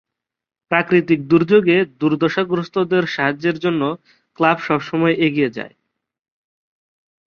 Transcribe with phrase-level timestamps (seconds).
[0.71, 3.81] প্রাকৃতিক দুর্যোগে দুর্দশাগ্রস্তদের সাহায্যের জন্য
[4.39, 5.73] ক্লাব সবসময় এগিয়ে যায়।